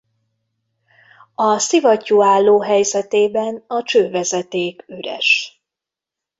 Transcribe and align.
A 1.35 1.57
szivattyú 1.59 2.21
álló 2.23 2.61
helyzetében 2.61 3.63
a 3.67 3.83
csővezeték 3.83 4.83
üres. 4.87 5.61